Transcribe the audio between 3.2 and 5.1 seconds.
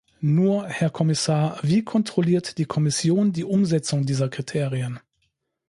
die Umsetzung dieser Kriterien?